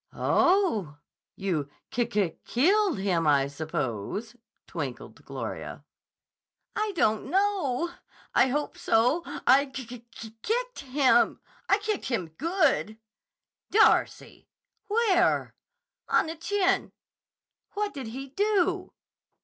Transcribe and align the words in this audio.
"Oh! 0.13 0.97
You 1.35 1.69
ki 1.91 2.07
ki 2.07 2.39
killed 2.43 2.97
him, 2.97 3.27
I 3.27 3.45
suppose," 3.45 4.35
twinkled 4.65 5.23
Gloria. 5.23 5.85
"I 6.75 6.91
don't 6.95 7.29
know. 7.29 7.91
I 8.33 8.47
hope 8.47 8.79
so. 8.79 9.21
I 9.45 9.67
ki 9.67 9.85
ki 9.85 9.99
kicked 10.41 10.79
him. 10.79 11.39
I 11.69 11.77
kicked 11.77 12.05
him 12.07 12.29
good!" 12.29 12.97
"Darcy! 13.69 14.47
Where?" 14.87 15.53
"On 16.09 16.25
the 16.25 16.35
chin." 16.35 16.93
"What 17.75 17.93
did 17.93 18.07
he 18.07 18.29
do?" 18.29 18.93